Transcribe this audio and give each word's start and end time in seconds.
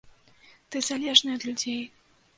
Ты 0.75 0.81
залежны 0.89 1.37
ад 1.37 1.45
людзей. 1.51 1.81